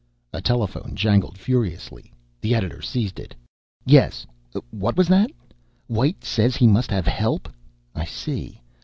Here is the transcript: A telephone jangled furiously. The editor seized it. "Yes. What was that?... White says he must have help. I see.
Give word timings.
A 0.33 0.41
telephone 0.41 0.95
jangled 0.95 1.37
furiously. 1.37 2.11
The 2.41 2.55
editor 2.55 2.81
seized 2.81 3.19
it. 3.19 3.35
"Yes. 3.85 4.25
What 4.71 4.97
was 4.97 5.07
that?... 5.09 5.29
White 5.85 6.23
says 6.23 6.55
he 6.55 6.65
must 6.65 6.89
have 6.89 7.05
help. 7.05 7.47
I 7.93 8.05
see. 8.05 8.61